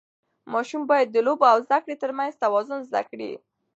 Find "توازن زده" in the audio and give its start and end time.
2.43-3.01